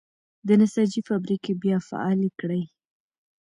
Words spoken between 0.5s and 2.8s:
نساجۍ فابریکې بیا فعالې کړئ.